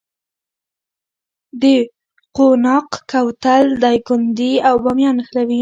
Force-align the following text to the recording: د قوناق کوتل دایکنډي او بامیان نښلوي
د 1.61 1.63
قوناق 2.37 2.89
کوتل 3.11 3.65
دایکنډي 3.83 4.53
او 4.67 4.75
بامیان 4.83 5.15
نښلوي 5.19 5.49